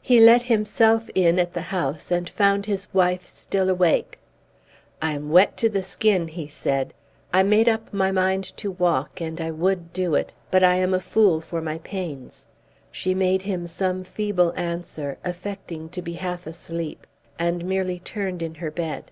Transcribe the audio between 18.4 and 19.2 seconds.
in her bed.